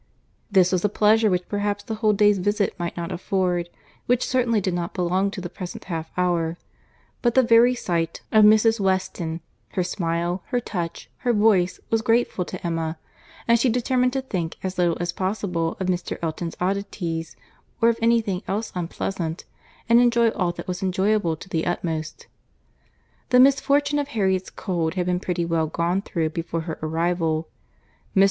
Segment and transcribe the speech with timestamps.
[0.49, 3.69] This was a pleasure which perhaps the whole day's visit might not afford,
[4.07, 6.57] which certainly did not belong to the present half hour;
[7.21, 8.79] but the very sight of Mrs.
[8.79, 9.41] Weston,
[9.73, 12.97] her smile, her touch, her voice was grateful to Emma,
[13.47, 16.17] and she determined to think as little as possible of Mr.
[16.23, 17.35] Elton's oddities,
[17.79, 19.45] or of any thing else unpleasant,
[19.87, 22.25] and enjoy all that was enjoyable to the utmost.
[23.29, 27.49] The misfortune of Harriet's cold had been pretty well gone through before her arrival.
[28.15, 28.19] Mr.